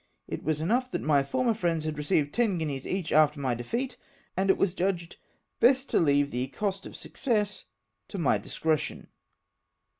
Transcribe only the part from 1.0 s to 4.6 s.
my former friends had received ten guineas each after my defeat, and it